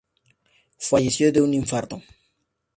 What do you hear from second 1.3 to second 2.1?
de un infarto.